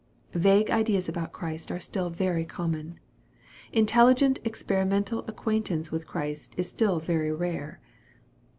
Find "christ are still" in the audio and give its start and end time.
1.31-2.09